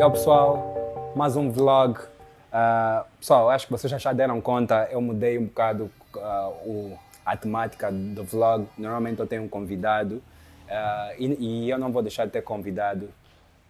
Yo 0.00 0.10
pessoal, 0.10 1.12
mais 1.14 1.36
um 1.36 1.50
vlog. 1.50 1.98
Uh, 2.00 3.04
pessoal, 3.18 3.50
acho 3.50 3.66
que 3.66 3.72
vocês 3.72 4.00
já 4.00 4.14
deram 4.14 4.40
conta, 4.40 4.88
eu 4.90 4.98
mudei 4.98 5.36
um 5.36 5.44
bocado 5.44 5.90
uh, 6.16 6.48
o, 6.64 6.98
a 7.22 7.36
temática 7.36 7.92
do 7.92 8.24
vlog. 8.24 8.66
Normalmente 8.78 9.20
eu 9.20 9.26
tenho 9.26 9.42
um 9.42 9.48
convidado 9.48 10.14
uh, 10.14 11.14
e, 11.18 11.66
e, 11.66 11.70
eu 11.70 11.78
não 11.78 11.92
vou 11.92 12.00
deixar 12.00 12.24
de 12.24 12.30
ter 12.30 12.40
convidado. 12.40 13.10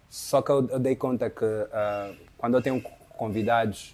Só 0.09 0.41
que 0.41 0.49
eu, 0.49 0.65
eu 0.69 0.79
dei 0.79 0.95
conta 0.95 1.29
que 1.29 1.45
quando 2.37 2.55
eu 2.55 2.61
tenho 2.61 2.81
convidados, 3.09 3.93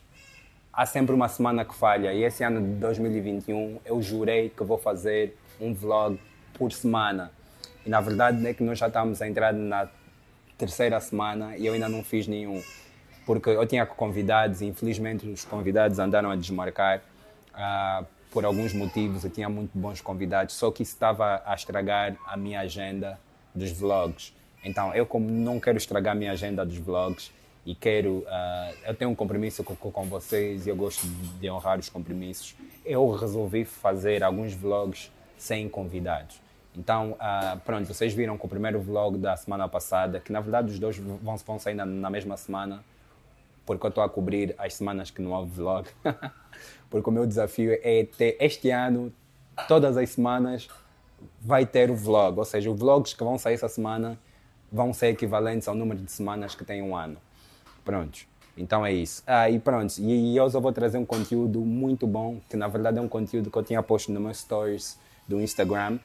há 0.71 0.85
sempre 0.85 1.15
uma 1.15 1.29
semana 1.29 1.65
que 1.65 1.73
falha. 1.73 2.13
E 2.13 2.23
esse 2.23 2.43
ano 2.43 2.61
de 2.61 2.75
2021 2.75 3.79
eu 3.83 3.99
jurei 3.99 4.51
que 4.51 4.63
vou 4.63 4.77
fazer 4.77 5.35
um 5.59 5.73
vlog 5.73 6.19
por 6.53 6.71
semana. 6.71 7.31
E 7.83 7.89
na 7.89 7.99
verdade 7.99 8.45
é 8.45 8.53
que 8.53 8.61
nós 8.61 8.77
já 8.77 8.85
estamos 8.85 9.23
a 9.23 9.27
entrar 9.27 9.51
na 9.53 9.87
terceira 10.57 10.99
semana 10.99 11.55
e 11.57 11.65
eu 11.65 11.73
ainda 11.73 11.87
não 11.87 12.03
fiz 12.03 12.27
nenhum. 12.27 12.61
Porque 13.25 13.49
eu 13.49 13.65
tinha 13.65 13.85
convidados 13.85 14.61
e 14.61 14.65
infelizmente 14.65 15.27
os 15.27 15.45
convidados 15.45 15.99
andaram 15.99 16.31
a 16.31 16.35
desmarcar 16.35 17.01
uh, 17.53 18.05
por 18.31 18.45
alguns 18.45 18.73
motivos. 18.73 19.23
Eu 19.23 19.29
tinha 19.29 19.49
muito 19.49 19.77
bons 19.77 20.01
convidados, 20.01 20.55
só 20.55 20.71
que 20.71 20.83
isso 20.83 20.93
estava 20.93 21.41
a 21.45 21.53
estragar 21.53 22.15
a 22.25 22.37
minha 22.37 22.61
agenda 22.61 23.19
dos 23.53 23.71
vlogs. 23.71 24.33
Então, 24.63 24.93
eu 24.93 25.05
como 25.05 25.29
não 25.29 25.59
quero 25.59 25.77
estragar 25.77 26.13
a 26.13 26.15
minha 26.15 26.31
agenda 26.31 26.65
dos 26.65 26.77
vlogs 26.77 27.31
e 27.65 27.75
quero, 27.75 28.19
uh, 28.19 28.75
eu 28.85 28.95
tenho 28.95 29.11
um 29.11 29.15
compromisso 29.15 29.63
com, 29.63 29.75
com 29.75 30.03
vocês 30.05 30.65
e 30.65 30.69
eu 30.69 30.75
gosto 30.75 31.05
de 31.05 31.49
honrar 31.49 31.77
os 31.79 31.89
compromissos, 31.89 32.55
eu 32.85 33.09
resolvi 33.11 33.65
fazer 33.65 34.23
alguns 34.23 34.53
vlogs 34.53 35.11
sem 35.37 35.67
convidados. 35.67 36.46
Então, 36.77 37.13
uh, 37.13 37.59
pronto, 37.65 37.87
vocês 37.87 38.13
viram 38.13 38.37
com 38.37 38.45
o 38.45 38.49
primeiro 38.49 38.79
vlog 38.79 39.17
da 39.17 39.35
semana 39.35 39.67
passada, 39.67 40.19
que 40.19 40.31
na 40.31 40.39
verdade 40.39 40.71
os 40.71 40.77
dois 40.77 40.95
vão, 40.97 41.35
vão 41.35 41.57
sair 41.57 41.73
na, 41.73 41.85
na 41.85 42.09
mesma 42.09 42.37
semana, 42.37 42.83
porque 43.65 43.83
eu 43.83 43.89
estou 43.89 44.03
a 44.03 44.09
cobrir 44.09 44.53
as 44.59 44.75
semanas 44.75 45.09
que 45.09 45.19
não 45.19 45.35
há 45.35 45.41
vlog. 45.41 45.87
porque 46.87 47.09
o 47.09 47.11
meu 47.11 47.25
desafio 47.25 47.79
é 47.81 48.05
ter 48.05 48.37
este 48.39 48.69
ano, 48.69 49.11
todas 49.67 49.97
as 49.97 50.11
semanas, 50.11 50.69
vai 51.41 51.65
ter 51.65 51.89
o 51.89 51.95
vlog. 51.95 52.37
Ou 52.37 52.45
seja, 52.45 52.69
os 52.69 52.79
vlogs 52.79 53.15
que 53.15 53.23
vão 53.23 53.39
sair 53.39 53.55
essa 53.55 53.67
semana 53.67 54.19
vão 54.71 54.93
ser 54.93 55.07
equivalentes 55.07 55.67
ao 55.67 55.73
número 55.73 55.99
de 55.99 56.11
semanas 56.11 56.53
que 56.53 56.63
tem 56.63 56.83
um 56.83 56.95
ano. 56.95 57.17
Pronto. 57.83 58.19
Então 58.55 58.85
é 58.85 58.93
isso. 58.93 59.23
Ah, 59.25 59.49
e 59.49 59.57
pronto. 59.57 59.97
E, 59.97 60.33
e 60.33 60.37
eu 60.37 60.47
só 60.47 60.59
vou 60.59 60.71
trazer 60.71 60.99
um 60.99 61.05
conteúdo 61.05 61.59
muito 61.61 62.05
bom, 62.05 62.39
que 62.47 62.55
na 62.55 62.67
verdade 62.67 62.99
é 62.99 63.01
um 63.01 63.07
conteúdo 63.07 63.49
que 63.49 63.57
eu 63.57 63.63
tinha 63.63 63.81
posto 63.81 64.11
no 64.11 64.19
meu 64.19 64.33
stories 64.33 64.99
do 65.27 65.41
Instagram 65.41 65.97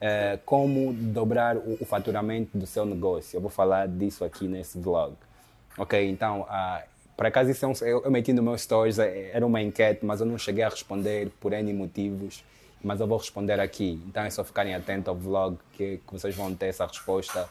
uh, 0.00 0.38
como 0.44 0.92
dobrar 0.92 1.56
o, 1.56 1.78
o, 1.80 1.84
faturamento 1.84 2.56
do 2.56 2.66
seu 2.66 2.84
negócio. 2.84 3.36
Eu 3.36 3.40
vou 3.40 3.50
falar 3.50 3.86
disso 3.88 4.24
aqui 4.24 4.46
nesse 4.46 4.78
vlog. 4.78 5.14
Ok, 5.76 6.08
então, 6.08 6.42
uh, 6.42 6.82
por 7.16 7.26
acaso 7.26 7.50
isso 7.50 7.64
é 7.64 7.68
um, 7.68 7.72
eu, 7.82 8.04
eu 8.04 8.10
meti 8.10 8.32
no 8.32 8.42
meu 8.42 8.56
stories, 8.56 8.98
é, 8.98 9.30
era 9.32 9.46
uma 9.46 9.60
enquete, 9.60 10.04
mas 10.04 10.20
eu 10.20 10.26
não 10.26 10.38
cheguei 10.38 10.64
a 10.64 10.68
responder 10.68 11.30
por 11.40 11.52
N 11.52 11.72
motivos, 11.72 12.44
mas 12.82 13.00
eu 13.00 13.06
vou 13.06 13.18
responder 13.18 13.60
aqui. 13.60 14.00
Então 14.06 14.22
é 14.22 14.30
só 14.30 14.44
ficarem 14.44 14.74
atentos 14.74 15.08
ao 15.08 15.14
vlog 15.14 15.58
que, 15.72 15.98
que 15.98 16.12
vocês 16.12 16.34
vão 16.34 16.54
ter 16.54 16.66
essa 16.66 16.86
resposta 16.86 17.48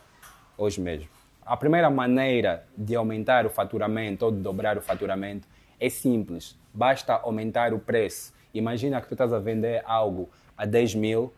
hoje 0.58 0.81
mesmo. 0.81 1.08
A 1.45 1.56
primeira 1.56 1.90
maneira 1.90 2.66
de 2.78 2.95
aumentar 2.95 3.45
o 3.45 3.50
faturamento 3.50 4.25
ou 4.25 4.31
de 4.31 4.40
dobrar 4.40 4.78
o 4.78 4.81
faturamento 4.81 5.48
é 5.80 5.90
simples. 5.90 6.58
Basta 6.73 7.14
aumentar 7.14 7.73
o 7.73 7.80
preço. 7.80 8.34
Imagina 8.53 9.00
que 9.00 9.08
tu 9.08 9.14
estás 9.14 9.31
a 9.31 9.40
vender 9.40 9.81
algo 9.86 10.30
a 10.58 10.66
10 10.66 10.95
mil 10.95 11.31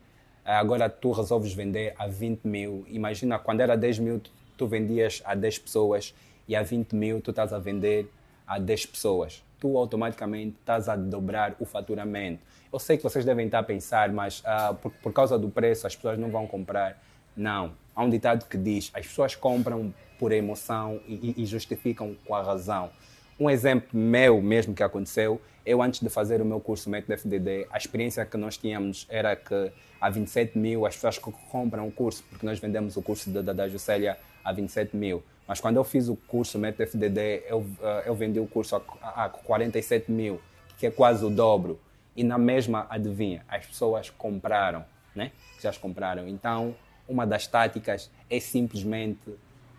agora 0.44 0.88
tu 0.88 1.12
resolves 1.12 1.52
vender 1.52 1.94
a 1.98 2.06
20 2.06 2.44
mil. 2.44 2.84
Imagina, 2.88 3.38
quando 3.38 3.60
era 3.60 3.76
10 3.76 3.98
mil, 3.98 4.20
tu, 4.56 4.66
vendias 4.66 5.22
a 5.24 5.34
10 5.34 5.58
pessoas 5.58 6.14
e 6.46 6.56
a 6.56 6.62
20 6.62 6.94
mil 6.94 7.20
tu 7.20 7.30
estás 7.30 7.52
a 7.52 7.58
vender 7.58 8.10
a 8.46 8.58
10 8.58 8.86
pessoas. 8.86 9.42
Tu 9.58 9.76
automaticamente 9.76 10.56
estás 10.58 10.88
a 10.88 10.96
dobrar 10.96 11.54
o 11.60 11.64
faturamento. 11.64 12.42
Eu 12.72 12.78
sei 12.78 12.96
que 12.96 13.02
vocês 13.02 13.24
devem 13.24 13.46
estar 13.46 13.58
a 13.58 13.62
pensar, 13.62 14.10
mas 14.12 14.40
uh, 14.40 14.74
por, 14.74 14.90
por 14.92 15.12
causa 15.12 15.38
do 15.38 15.48
preço 15.48 15.86
as 15.86 15.94
pessoas 15.94 16.18
não 16.18 16.30
vão 16.30 16.46
comprar. 16.46 17.00
Não. 17.36 17.72
Há 17.94 18.02
um 18.02 18.10
ditado 18.10 18.46
que 18.48 18.56
diz: 18.56 18.90
as 18.94 19.06
pessoas 19.06 19.34
compram 19.34 19.92
por 20.18 20.32
emoção 20.32 21.00
e, 21.06 21.34
e 21.36 21.46
justificam 21.46 22.16
com 22.26 22.34
a 22.34 22.42
razão. 22.42 22.90
Um 23.40 23.48
exemplo 23.48 23.88
meu 23.98 24.42
mesmo 24.42 24.74
que 24.74 24.82
aconteceu, 24.82 25.40
eu 25.64 25.80
antes 25.80 26.00
de 26.00 26.10
fazer 26.10 26.42
o 26.42 26.44
meu 26.44 26.60
curso 26.60 26.90
Método 26.90 27.14
FDD, 27.14 27.66
a 27.72 27.78
experiência 27.78 28.26
que 28.26 28.36
nós 28.36 28.58
tínhamos 28.58 29.06
era 29.08 29.34
que 29.34 29.72
a 29.98 30.10
27 30.10 30.58
mil 30.58 30.84
as 30.84 30.96
pessoas 30.96 31.16
que 31.16 31.32
compram 31.50 31.88
o 31.88 31.90
curso, 31.90 32.22
porque 32.28 32.44
nós 32.44 32.58
vendemos 32.58 32.98
o 32.98 33.02
curso 33.02 33.30
da, 33.30 33.54
da 33.54 33.66
Juscelia 33.66 34.18
a 34.44 34.52
27 34.52 34.94
mil. 34.94 35.22
Mas 35.48 35.58
quando 35.58 35.76
eu 35.76 35.84
fiz 35.84 36.08
o 36.08 36.16
curso 36.16 36.58
Método 36.58 36.82
FDD, 36.82 37.44
eu, 37.48 37.64
eh, 37.80 38.02
eu 38.04 38.14
vendi 38.14 38.38
o 38.38 38.46
curso 38.46 38.76
a, 38.76 39.24
a 39.24 39.28
47 39.30 40.12
mil, 40.12 40.38
que 40.76 40.86
é 40.86 40.90
quase 40.90 41.24
o 41.24 41.30
dobro. 41.30 41.80
E 42.14 42.22
na 42.22 42.36
mesma, 42.36 42.86
adivinha, 42.90 43.42
as 43.48 43.64
pessoas 43.64 44.10
compraram, 44.10 44.84
né? 45.14 45.32
Já 45.62 45.70
as 45.70 45.78
compraram. 45.78 46.28
Então, 46.28 46.76
uma 47.08 47.26
das 47.26 47.46
táticas 47.46 48.10
é 48.28 48.38
simplesmente 48.38 49.34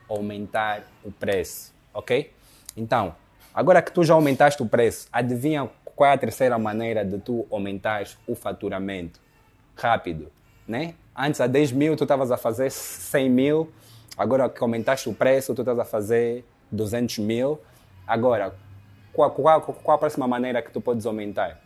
aumentar 0.09 0.81
o 1.03 1.11
preço, 1.11 1.71
ok? 1.93 2.33
Então, 2.75 3.15
Agora 3.53 3.81
que 3.81 3.91
tu 3.91 4.01
já 4.01 4.13
aumentaste 4.13 4.63
o 4.63 4.65
preço, 4.65 5.09
adivinha 5.11 5.69
qual 5.93 6.09
é 6.09 6.13
a 6.13 6.17
terceira 6.17 6.57
maneira 6.57 7.03
de 7.03 7.19
tu 7.19 7.45
aumentares 7.51 8.17
o 8.25 8.33
faturamento? 8.33 9.19
Rápido, 9.75 10.31
né? 10.65 10.93
Antes 11.13 11.41
a 11.41 11.47
10 11.47 11.73
mil 11.73 11.97
tu 11.97 12.05
estavas 12.05 12.31
a 12.31 12.37
fazer 12.37 12.71
100 12.71 13.29
mil, 13.29 13.69
agora 14.17 14.47
que 14.47 14.63
aumentaste 14.63 15.09
o 15.09 15.13
preço 15.13 15.53
tu 15.53 15.63
estás 15.63 15.77
a 15.77 15.83
fazer 15.83 16.45
200 16.71 17.17
mil. 17.17 17.59
Agora, 18.07 18.55
qual, 19.11 19.29
qual, 19.31 19.61
qual 19.61 19.95
a 19.95 19.99
próxima 19.99 20.25
maneira 20.29 20.61
que 20.61 20.71
tu 20.71 20.79
podes 20.79 21.05
aumentar? 21.05 21.59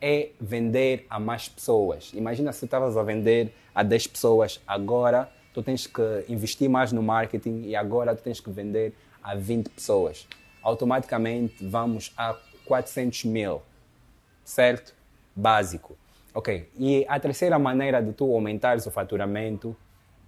É 0.00 0.28
vender 0.40 1.04
a 1.10 1.18
mais 1.18 1.48
pessoas. 1.48 2.12
Imagina 2.14 2.52
se 2.52 2.60
tu 2.60 2.64
estavas 2.66 2.96
a 2.96 3.02
vender 3.02 3.52
a 3.74 3.82
10 3.82 4.06
pessoas, 4.06 4.62
agora 4.64 5.28
tu 5.52 5.64
tens 5.64 5.84
que 5.84 6.24
investir 6.28 6.70
mais 6.70 6.92
no 6.92 7.02
marketing 7.02 7.62
e 7.64 7.74
agora 7.74 8.14
tu 8.14 8.22
tens 8.22 8.38
que 8.38 8.50
vender 8.50 8.94
a 9.20 9.34
20 9.34 9.68
pessoas 9.70 10.24
automaticamente 10.68 11.66
vamos 11.66 12.12
a 12.16 12.36
400 12.66 13.24
mil, 13.24 13.62
certo? 14.44 14.94
Básico. 15.34 15.96
Ok. 16.34 16.68
E 16.78 17.06
a 17.08 17.18
terceira 17.18 17.58
maneira 17.58 18.02
de 18.02 18.12
tu 18.12 18.32
aumentares 18.32 18.86
o 18.86 18.90
faturamento 18.90 19.74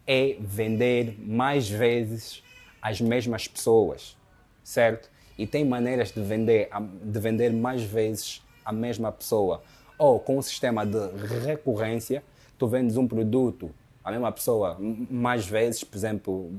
é 0.06 0.36
vender 0.40 1.16
mais 1.18 1.68
vezes 1.68 2.42
as 2.80 3.00
mesmas 3.00 3.46
pessoas, 3.46 4.16
certo? 4.64 5.10
E 5.36 5.46
tem 5.46 5.64
maneiras 5.64 6.10
de 6.10 6.22
vender, 6.22 6.70
de 7.02 7.20
vender 7.20 7.52
mais 7.52 7.82
vezes 7.82 8.42
a 8.64 8.72
mesma 8.72 9.12
pessoa. 9.12 9.62
Ou 9.98 10.18
com 10.18 10.38
um 10.38 10.42
sistema 10.42 10.86
de 10.86 10.98
recorrência, 11.44 12.24
tu 12.58 12.66
vendes 12.66 12.96
um 12.96 13.06
produto 13.06 13.70
a 14.02 14.10
mesma 14.10 14.32
pessoa 14.32 14.78
mais 15.10 15.46
vezes, 15.46 15.84
por 15.84 15.96
exemplo, 15.96 16.50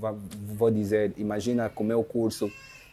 vou 0.55 0.69
dizer, 0.69 1.13
imagina 1.17 1.69
que 1.69 1.81
o 1.81 1.83
meu 1.83 2.03
curso 2.03 2.51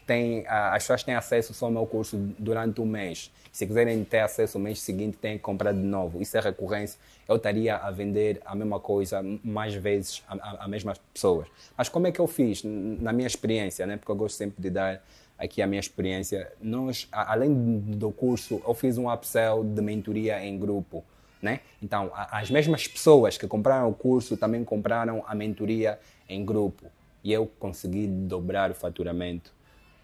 tem, 0.09 0.47
as 0.49 0.85
pessoas 0.85 1.03
têm 1.05 1.15
acesso 1.15 1.53
só 1.53 1.67
ao 1.67 1.71
meu 1.71 1.85
curso 1.87 2.17
durante 2.39 2.81
um 2.81 2.87
mês. 2.87 3.31
Se 3.53 3.67
quiserem 3.67 4.03
ter 4.05 4.21
acesso 4.21 4.59
no 4.59 4.65
mês 4.65 4.81
seguinte, 4.81 5.19
têm 5.19 5.37
que 5.37 5.43
comprar 5.43 5.73
de 5.73 5.81
novo. 5.81 6.23
Isso 6.23 6.35
é 6.39 6.41
recorrência. 6.41 6.99
Eu 7.29 7.37
estaria 7.37 7.77
a 7.77 7.91
vender 7.91 8.41
a 8.43 8.55
mesma 8.55 8.81
coisa 8.81 9.23
mais 9.45 9.75
vezes 9.75 10.25
a, 10.27 10.35
a, 10.35 10.65
a 10.65 10.69
mesmas 10.69 10.99
pessoas. 11.13 11.47
Mas 11.77 11.91
como 11.91 12.07
é 12.07 12.13
que 12.13 12.19
eu 12.19 12.27
fiz? 12.27 12.63
Na 12.65 13.13
minha 13.13 13.27
experiência, 13.27 13.87
né? 13.87 13.99
porque 13.99 14.11
eu 14.11 14.17
gosto 14.17 14.37
sempre 14.37 14.63
de 14.63 14.71
dar 14.71 15.05
aqui 15.37 15.61
a 15.61 15.67
minha 15.67 15.81
experiência. 15.81 16.51
Nós, 16.59 17.07
além 17.13 17.79
do 17.79 18.11
curso, 18.11 18.63
eu 18.67 18.73
fiz 18.73 18.97
um 18.97 19.13
upsell 19.13 19.63
de 19.63 19.83
mentoria 19.83 20.43
em 20.43 20.59
grupo. 20.59 21.05
Né? 21.43 21.61
Então, 21.83 22.11
as 22.15 22.51
mesmas 22.51 22.89
pessoas 22.89 23.37
que 23.37 23.47
compraram 23.47 23.91
o 23.91 23.95
curso 23.95 24.39
também 24.39 24.65
compraram 24.65 25.23
a 25.27 25.35
mentoria 25.35 25.99
em 26.27 26.43
grupo. 26.43 26.87
E 27.23 27.31
eu 27.31 27.47
consegui 27.59 28.07
dobrar 28.07 28.71
o 28.71 28.75
faturamento 28.75 29.58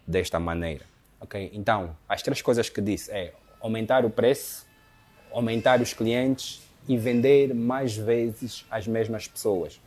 desta 0.07 0.39
maneira. 0.39 0.85
ok? 1.19 1.49
Então, 1.53 1.95
as 2.07 2.21
três 2.21 2.41
coisas 2.41 2.69
que 2.69 2.81
disse 2.81 3.11
é 3.11 3.33
aumentar 3.59 4.05
o 4.05 4.09
preço, 4.09 4.65
aumentar 5.31 5.81
os 5.81 5.93
clientes 5.93 6.61
e 6.87 6.97
vender 6.97 7.53
mais 7.53 7.95
vezes 7.95 8.65
as 8.69 8.87
mesmas 8.87 9.27
pessoas. 9.27 9.81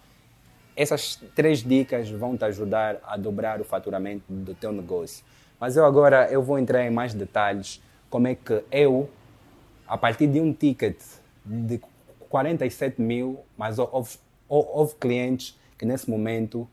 Essas 0.76 1.16
três 1.34 1.62
dicas 1.62 2.10
vão 2.10 2.36
te 2.36 2.44
ajudar 2.44 2.98
a 3.04 3.16
dobrar 3.16 3.60
o 3.60 3.64
faturamento 3.64 4.24
do 4.28 4.54
teu 4.54 4.72
negócio. 4.72 5.24
Mas 5.60 5.76
eu 5.76 5.84
agora 5.84 6.28
eu 6.30 6.42
vou 6.42 6.58
entrar 6.58 6.84
em 6.84 6.90
mais 6.90 7.14
detalhes 7.14 7.80
como 8.10 8.28
é 8.28 8.34
que 8.34 8.62
eu, 8.70 9.10
a 9.86 9.98
partir 9.98 10.26
de 10.26 10.40
um 10.40 10.52
ticket 10.52 10.96
de 11.44 11.80
47 12.28 13.00
mil, 13.00 13.40
mas 13.56 13.78
houve, 13.78 14.18
houve 14.48 14.94
clientes 14.96 15.58
que 15.76 15.84
nesse 15.84 16.08
momento 16.08 16.68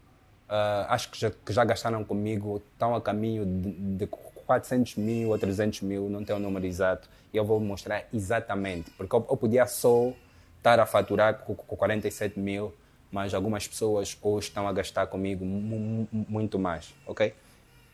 Uh, 0.48 0.86
acho 0.90 1.10
que 1.10 1.20
já, 1.20 1.32
que 1.32 1.52
já, 1.52 1.64
gastaram 1.64 2.04
comigo, 2.04 2.62
estão 2.74 2.96
a 2.96 3.02
caminho 3.02 3.46
de, 3.46 3.72
de 3.98 4.08
400 4.08 4.96
mil 4.96 5.30
ou 5.30 5.40
300 5.40 5.82
mil, 5.82 6.08
não 6.10 6.24
tenho 6.24 6.38
o 6.38 6.42
número 6.42 6.66
exato, 6.66 7.10
e 7.34 7.38
eu 7.38 7.44
vou 7.44 7.60
mostrar 7.60 8.06
exatamente, 8.14 8.92
porque 8.92 9.16
eu, 9.16 9.26
eu 9.28 9.38
podia 9.38 9.66
só 9.66 10.14
estar 10.58 10.80
a 10.80 10.86
faturar 10.86 11.40
com, 11.40 11.56
com 11.56 11.76
47 11.76 12.40
mil, 12.40 12.72
mas 13.12 13.34
algumas 13.34 13.68
pessoas 13.68 14.16
hoje 14.22 14.48
estão 14.48 14.68
a 14.68 14.74
gastar 14.74 15.08
comigo 15.08 15.44
muito 15.44 16.60
mais, 16.60 16.94
ok? 17.08 17.34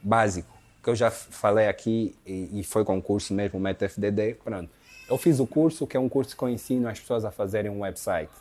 básico, 0.02 0.58
que 0.84 0.90
eu 0.90 0.96
já 0.96 1.12
falei 1.12 1.68
aqui 1.68 2.16
e, 2.26 2.60
e 2.60 2.64
foi 2.64 2.84
concurso 2.84 3.34
mesmo, 3.34 3.60
o 3.60 3.62
MetaFDD, 3.62 4.36
pronto. 4.44 4.70
Eu 5.08 5.18
fiz 5.18 5.40
o 5.40 5.48
curso, 5.48 5.86
que 5.86 5.96
é 5.96 6.00
um 6.00 6.10
curso 6.10 6.36
que 6.36 6.44
eu 6.44 6.50
ensino 6.50 6.88
as 6.88 7.00
pessoas 7.00 7.26
a 7.26 7.32
fazerem 7.32 7.70
um 7.70 7.82
website, 7.82 8.32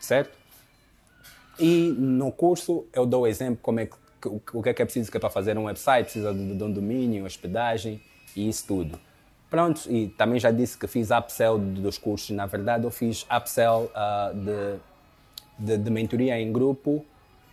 certo? 0.00 0.36
E 1.58 1.94
no 1.96 2.32
curso 2.32 2.86
eu 2.92 3.06
dou 3.06 3.22
o 3.22 3.26
exemplo 3.26 3.58
como 3.62 3.80
é 3.80 3.86
que, 3.86 3.96
o 4.28 4.62
que 4.62 4.68
é 4.68 4.74
que 4.74 4.82
é 4.82 4.84
preciso 4.84 5.10
que 5.10 5.16
é 5.16 5.20
para 5.20 5.30
fazer 5.30 5.56
um 5.56 5.64
website, 5.64 6.04
precisa 6.04 6.32
de, 6.32 6.40
um 6.40 6.72
domínio, 6.72 7.24
hospedagem 7.24 8.00
e 8.34 8.48
isso 8.48 8.66
tudo. 8.66 8.98
Pronto, 9.50 9.80
e 9.88 10.08
também 10.08 10.40
já 10.40 10.50
disse 10.50 10.76
que 10.76 10.86
fiz 10.86 11.10
upsell 11.10 11.58
dos 11.58 11.96
cursos. 11.96 12.30
Na 12.30 12.46
verdade, 12.46 12.84
eu 12.84 12.90
fiz 12.90 13.24
upsell 13.30 13.90
uh, 13.94 14.34
de, 14.34 14.80
de, 15.76 15.78
de, 15.84 15.90
mentoria 15.90 16.40
em 16.40 16.52
grupo 16.52 17.04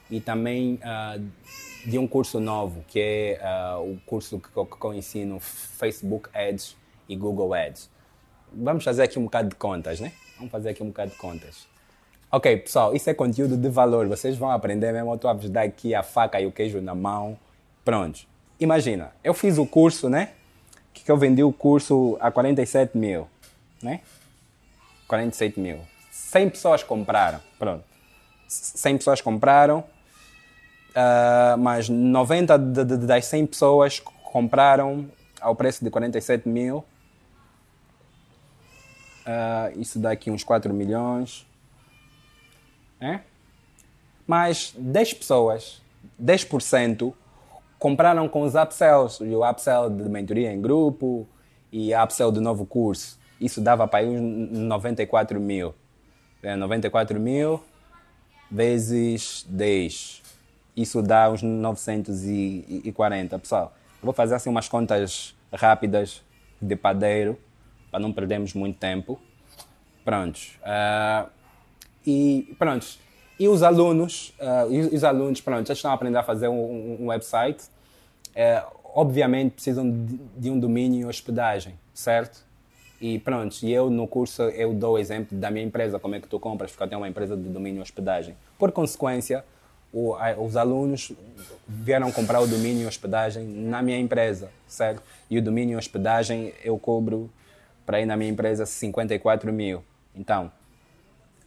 e 0.10 0.20
também 0.20 0.80
uh, 0.82 1.24
de 1.86 2.00
um 2.00 2.08
curso 2.08 2.40
novo, 2.40 2.84
que 2.88 3.00
é 3.00 3.40
uh, 3.78 3.82
o 3.82 4.00
curso 4.06 4.40
que, 4.40 4.50
que, 4.50 4.78
que 4.78 4.86
eu 4.86 4.94
ensino 4.96 5.40
Facebook 5.40 6.30
Ads 6.34 6.76
e 7.08 7.16
Google 7.16 7.54
Ads. 7.54 7.90
Vamos 8.52 8.84
fazer 8.84 9.04
aqui 9.04 9.20
um 9.20 9.26
bocado 9.26 9.50
de 9.50 9.56
contas, 9.56 10.00
né? 10.00 10.12
Vamos 10.38 10.52
fazer 10.52 10.70
aqui 10.70 10.82
um 10.82 10.88
bocado 10.88 11.12
de 11.12 11.18
contas. 11.18 11.71
Ok, 12.32 12.58
pessoal, 12.58 12.96
isso 12.96 13.10
é 13.10 13.14
conteúdo 13.14 13.58
de 13.58 13.70
valor. 13.70 14.08
Vocês 14.08 14.38
vão 14.38 14.50
aprender 14.50 14.94
mesmo. 14.94 15.12
Eu 15.12 15.16
estou 15.16 15.30
a 15.30 15.34
vos 15.34 15.50
dar 15.50 15.64
aqui 15.64 15.94
a 15.94 16.02
faca 16.02 16.40
e 16.40 16.46
o 16.46 16.52
queijo 16.52 16.80
na 16.80 16.96
mão. 16.96 17.38
Pronto. 17.84 18.22
Imagina, 18.60 19.12
eu 19.24 19.34
fiz 19.34 19.58
o 19.58 19.66
curso, 19.66 20.08
né? 20.10 20.30
que 20.94 21.12
eu 21.12 21.18
vendi 21.18 21.44
o 21.44 21.52
curso 21.52 22.18
a 22.20 22.32
47 22.32 22.98
mil, 22.98 23.28
né? 23.82 24.02
47 25.08 25.60
mil. 25.60 25.80
100 26.12 26.50
pessoas 26.50 26.84
compraram, 26.84 27.40
pronto. 27.58 27.84
100 28.48 28.98
pessoas 28.98 29.22
compraram, 29.22 29.80
uh, 30.90 31.58
mas 31.58 31.90
90 31.90 32.58
de, 32.58 32.86
de, 32.86 32.98
das 32.98 33.26
100 33.26 33.48
pessoas 33.48 34.00
compraram 34.00 35.10
ao 35.40 35.56
preço 35.56 35.84
de 35.84 35.90
47 35.90 36.48
mil. 36.48 36.84
Uh, 39.22 39.80
isso 39.80 40.00
dá 40.00 40.12
aqui 40.12 40.30
uns 40.30 40.44
4 40.44 40.74
milhões. 40.74 41.46
Né? 43.02 43.22
Mas 44.28 44.74
10 44.78 45.16
pessoas, 45.16 45.82
10%, 46.22 47.14
compraram 47.80 48.30
com 48.30 48.44
os 48.44 48.54
upsells, 48.54 49.22
o 49.24 49.50
upsell 49.50 49.90
de 49.90 50.08
mentoria 50.08 50.54
em 50.54 50.62
grupo 50.62 51.28
e 51.72 51.94
upsell 51.96 52.32
do 52.32 52.40
novo 52.40 52.66
curso. 52.66 53.20
Isso 53.40 53.60
dava 53.60 53.88
para 53.88 54.06
uns 54.06 54.22
94 54.52 55.40
mil. 55.40 55.74
94 56.44 57.18
é, 57.18 57.20
mil 57.20 57.62
vezes 58.50 59.46
10. 59.50 60.22
Isso 60.76 61.02
dá 61.02 61.30
uns 61.32 61.42
940. 61.42 63.40
Pessoal, 63.40 63.74
vou 64.02 64.14
fazer 64.14 64.36
assim 64.36 64.50
umas 64.50 64.70
contas 64.70 65.36
rápidas 65.52 66.22
de 66.62 66.76
padeiro, 66.76 67.40
para 67.90 68.00
não 68.00 68.14
perdermos 68.14 68.54
muito 68.54 68.78
tempo. 68.78 69.20
Prontos. 70.06 70.60
Uh, 70.62 71.30
e 72.06 72.56
prontos. 72.58 73.00
E 73.40 73.48
os 73.48 73.64
alunos, 73.64 74.34
uh, 74.40 74.72
e 74.72 74.96
os 74.96 75.04
alunos, 75.04 75.42
pronto, 75.42 75.68
já 75.68 75.74
estão 75.74 75.92
a 75.92 75.94
aprender 75.94 76.18
a 76.18 76.24
fazer 76.24 76.48
um, 76.48 76.98
um 77.02 77.08
website. 77.08 77.64
Uh, 78.30 78.82
obviamente 78.94 79.54
precisam 79.54 79.90
de, 79.90 80.20
de, 80.38 80.50
um 80.50 80.60
domínio 80.60 81.02
e 81.02 81.06
hospedagem, 81.06 81.74
certo? 81.94 82.46
E 83.00 83.18
pronto, 83.18 83.58
e 83.64 83.74
eu 83.74 83.90
no 83.90 84.08
curso 84.08 84.44
eu 84.44 84.74
dou 84.74 84.94
o 84.94 84.98
exemplo 85.00 85.36
da 85.38 85.50
minha 85.50 85.66
empresa, 85.66 85.98
como 85.98 86.14
é 86.16 86.20
que 86.20 86.28
tu 86.28 86.40
compras, 86.40 86.72
porque 86.72 86.84
eu 86.84 86.88
tenho 86.88 87.02
uma 87.02 87.10
empresa 87.10 87.36
de 87.36 87.50
domínio 87.50 87.80
e 87.80 87.82
hospedagem. 87.82 88.36
Por 88.60 88.72
consequência, 88.72 89.44
o, 89.92 90.14
a, 90.16 90.34
os 90.40 90.56
alunos 90.56 91.12
vieram 91.68 92.12
comprar 92.12 92.42
o 92.42 92.48
domínio 92.48 92.84
e 92.84 92.86
hospedagem 92.86 93.44
na 93.44 93.82
minha 93.82 93.98
empresa, 93.98 94.52
certo? 94.68 95.02
E 95.30 95.38
o 95.38 95.42
domínio 95.42 95.74
e 95.74 95.78
hospedagem 95.78 96.54
eu 96.64 96.78
cobro 96.78 97.30
para 97.86 98.00
ir 98.00 98.06
na 98.06 98.16
minha 98.16 98.30
empresa 98.30 98.66
54 98.66 99.52
mil. 99.52 99.84
Então, 100.16 100.52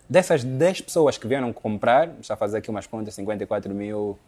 Dessas 0.09 0.45
10 0.45 0.83
pessoas 0.83 1.17
que 1.17 1.27
vieram 1.27 1.53
comprar, 1.53 2.11
já 2.21 2.37
fazer 2.37 2.59
aqui 2.59 2.71
umas 2.71 2.87
contas, 2.87 3.15
54 3.15 3.75
mil 3.75 4.19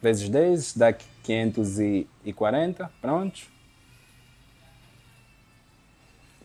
vezes 0.00 0.28
10 0.28 0.76
dá 0.76 0.92
540, 0.92 2.90
pronto. 3.00 3.40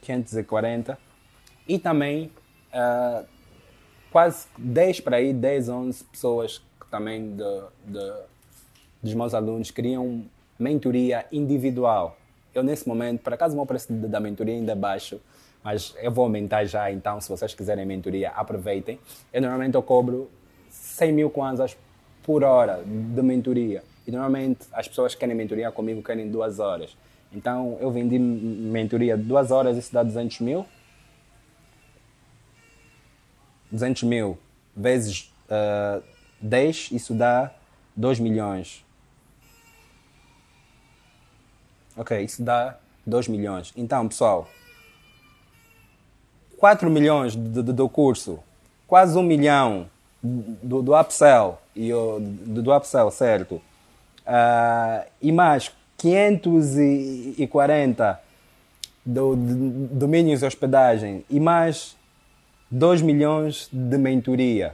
540. 0.01 0.98
E 1.68 1.80
também 1.80 2.31
uh, 2.74 3.25
quase 4.12 4.48
10 4.57 5.00
para 5.00 5.18
aí, 5.18 5.31
10, 5.34 5.69
11 5.69 6.04
pessoas 6.06 6.57
que 6.80 6.88
também 6.89 7.36
de, 7.36 7.62
de, 7.86 8.13
dos 9.01 9.13
meus 9.13 9.34
alunos 9.34 9.72
queriam 9.72 10.25
mentoria 10.60 11.25
individual. 11.31 12.18
Eu 12.54 12.63
nesse 12.63 12.88
momento, 12.88 13.22
por 13.22 13.34
acaso 13.34 13.54
o 13.54 13.57
meu 13.57 13.66
preço 13.66 13.92
da 13.92 14.19
mentoria 14.19 14.54
ainda 14.56 14.74
é 14.74 14.75
baixo, 14.75 15.22
mas 15.63 15.95
eu 16.01 16.12
vou 16.12 16.25
aumentar 16.25 16.65
já, 16.65 16.92
então, 16.92 17.21
se 17.21 17.30
vocês 17.30 17.54
quiserem 17.54 17.86
mentoria, 17.86 18.30
aproveitem. 18.31 19.00
Eu 19.31 19.42
normalmente 19.42 19.75
eu 19.75 19.81
cobro 19.81 20.30
100 20.69 21.12
mil 21.13 21.30
kwanzas 21.30 21.77
por 22.21 22.44
hora 22.44 22.83
de 22.86 23.21
mentoria. 23.21 23.83
E 24.06 24.12
normalmente 24.12 24.65
as 24.74 24.88
pessoas 24.88 25.13
que 25.13 25.21
querem 25.21 25.36
mentoria 25.36 25.71
comigo 25.71 26.04
querem 26.04 26.30
duas 26.30 26.60
horas. 26.60 26.98
Então 27.31 27.77
eu 27.80 27.89
vendi 27.92 28.19
mentoria 28.19 29.15
duas 29.18 29.51
horas, 29.51 29.77
isso 29.77 29.94
dá 29.94 30.04
200 30.04 30.42
mil. 30.42 30.65
200 33.71 34.04
mil 34.04 34.38
vezes 34.75 35.33
uh, 35.50 36.04
10, 36.42 36.92
isso 36.92 37.13
dá 37.13 37.51
2 37.95 38.19
milhões. 38.19 38.86
Ok, 41.95 42.19
isso 42.21 42.44
dá 42.44 42.77
2 43.06 43.27
milhões. 43.27 43.71
Então, 43.75 44.07
pessoal, 44.07 44.48
4 46.63 46.89
milhões 46.89 47.36
do, 47.36 47.62
do, 47.62 47.74
do 47.74 47.89
curso, 47.89 48.39
quase 48.88 49.18
1 49.18 49.24
milhão 49.24 49.88
do, 50.24 50.81
do 50.81 50.98
upsell, 50.98 51.60
e 51.75 51.94
o, 51.94 52.21
do, 52.21 52.62
do 52.62 52.74
upsell, 52.74 53.12
certo? 53.12 53.56
Uh, 53.56 55.04
e 55.21 55.30
mais 55.33 55.74
540 55.98 58.18
do, 59.06 59.36
do 59.36 59.89
domínios 59.94 60.39
de 60.39 60.45
hospedagem 60.45 61.25
e 61.30 61.38
mais 61.38 61.98
2 62.71 63.01
milhões 63.01 63.68
de 63.69 63.98
mentoria. 63.98 64.74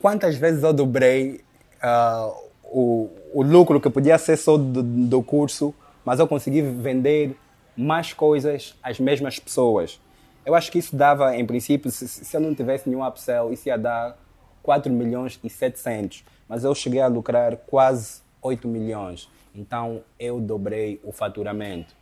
Quantas 0.00 0.36
vezes 0.36 0.62
eu 0.62 0.72
dobrei 0.72 1.42
uh, 1.84 2.32
o, 2.64 3.10
o 3.34 3.42
lucro 3.42 3.78
que 3.78 3.90
podia 3.90 4.16
ser 4.16 4.38
só 4.38 4.56
do, 4.56 4.82
do 4.82 5.22
curso, 5.22 5.74
mas 6.02 6.18
eu 6.18 6.26
consegui 6.26 6.62
vender 6.62 7.36
mais 7.78 8.12
coisas 8.12 8.74
às 8.82 8.98
mesmas 8.98 9.38
pessoas. 9.38 10.00
Eu 10.44 10.56
acho 10.56 10.72
que 10.72 10.78
isso 10.78 10.96
dava, 10.96 11.36
em 11.36 11.46
princípio, 11.46 11.92
se, 11.92 12.08
se 12.08 12.36
eu 12.36 12.40
não 12.40 12.52
tivesse 12.52 12.88
nenhum 12.88 13.06
upsell, 13.06 13.52
isso 13.52 13.68
ia 13.68 13.78
dar 13.78 14.18
4 14.64 14.92
milhões 14.92 15.38
e 15.44 15.48
700. 15.48 16.24
Mas 16.48 16.64
eu 16.64 16.74
cheguei 16.74 17.00
a 17.00 17.06
lucrar 17.06 17.56
quase 17.56 18.20
8 18.42 18.66
milhões. 18.66 19.28
Então 19.54 20.02
eu 20.18 20.40
dobrei 20.40 21.00
o 21.04 21.12
faturamento, 21.12 21.94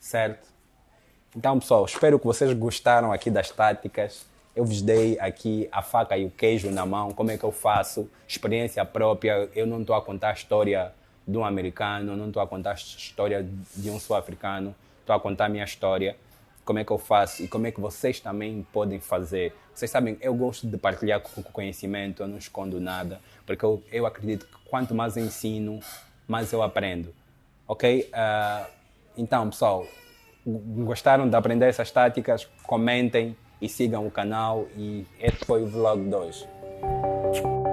certo? 0.00 0.48
Então, 1.36 1.58
pessoal, 1.60 1.84
espero 1.84 2.18
que 2.18 2.26
vocês 2.26 2.52
gostaram 2.52 3.12
aqui 3.12 3.30
das 3.30 3.50
táticas. 3.50 4.26
Eu 4.56 4.64
vos 4.64 4.82
dei 4.82 5.18
aqui 5.20 5.68
a 5.70 5.82
faca 5.82 6.16
e 6.18 6.26
o 6.26 6.30
queijo 6.30 6.70
na 6.70 6.84
mão, 6.84 7.12
como 7.12 7.30
é 7.30 7.38
que 7.38 7.44
eu 7.44 7.52
faço, 7.52 8.10
experiência 8.26 8.84
própria. 8.84 9.48
Eu 9.54 9.66
não 9.66 9.80
estou 9.80 9.94
a 9.94 10.02
contar 10.02 10.30
a 10.30 10.32
história 10.32 10.92
de 11.26 11.38
um 11.38 11.44
americano, 11.44 12.16
não 12.16 12.26
estou 12.26 12.42
a 12.42 12.46
contar 12.46 12.72
a 12.72 12.74
história 12.74 13.46
de 13.76 13.88
um 13.88 14.00
sul-africano 14.00 14.74
estou 15.02 15.14
a 15.14 15.20
contar 15.20 15.46
a 15.46 15.48
minha 15.48 15.64
história, 15.64 16.16
como 16.64 16.78
é 16.78 16.84
que 16.84 16.90
eu 16.90 16.98
faço 16.98 17.42
e 17.42 17.48
como 17.48 17.66
é 17.66 17.70
que 17.70 17.80
vocês 17.80 18.20
também 18.20 18.66
podem 18.72 19.00
fazer. 19.00 19.54
Vocês 19.74 19.90
sabem, 19.90 20.16
eu 20.20 20.34
gosto 20.34 20.66
de 20.66 20.76
partilhar 20.76 21.20
com 21.20 21.42
conhecimento, 21.42 22.22
eu 22.22 22.28
não 22.28 22.38
escondo 22.38 22.80
nada, 22.80 23.20
porque 23.44 23.64
eu, 23.64 23.82
eu 23.92 24.06
acredito 24.06 24.46
que 24.46 24.70
quanto 24.70 24.94
mais 24.94 25.16
eu 25.16 25.24
ensino, 25.24 25.80
mais 26.26 26.52
eu 26.52 26.62
aprendo. 26.62 27.12
Ok? 27.66 28.08
Uh, 28.12 28.70
então, 29.16 29.50
pessoal, 29.50 29.86
gostaram 30.46 31.28
de 31.28 31.36
aprender 31.36 31.66
essas 31.66 31.90
táticas? 31.90 32.48
Comentem 32.64 33.36
e 33.60 33.68
sigam 33.68 34.06
o 34.06 34.10
canal. 34.10 34.66
E 34.76 35.06
esse 35.20 35.44
foi 35.44 35.62
o 35.62 35.66
vlog 35.66 36.02
2. 36.02 37.71